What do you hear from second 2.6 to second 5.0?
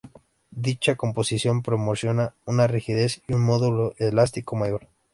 rigidez y un módulo elástico mayor.